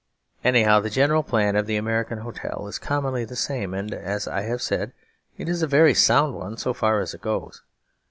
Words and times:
Anyhow 0.43 0.79
the 0.79 0.89
general 0.89 1.21
plan 1.21 1.55
of 1.55 1.67
the 1.67 1.75
American 1.75 2.17
hotel 2.17 2.65
is 2.67 2.79
commonly 2.79 3.23
the 3.23 3.35
same, 3.35 3.75
and, 3.75 3.93
as 3.93 4.27
I 4.27 4.41
have 4.41 4.63
said, 4.63 4.93
it 5.37 5.47
is 5.47 5.61
a 5.61 5.67
very 5.67 5.93
sound 5.93 6.33
one 6.33 6.57
so 6.57 6.73
far 6.73 7.01
as 7.01 7.13
it 7.13 7.21
goes. 7.21 7.61